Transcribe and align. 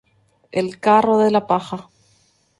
El 0.51 0.79
"carro" 0.79 1.19
de 1.19 1.29
la 1.29 1.45
paja. 1.45 1.87